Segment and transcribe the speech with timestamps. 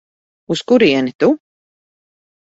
[0.53, 1.29] Uz kurieni tu?